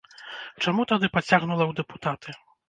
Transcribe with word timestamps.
Чаму 0.63 0.85
тады 0.91 1.09
пацягнула 1.17 1.63
ў 1.67 1.71
дэпутаты? 1.81 2.29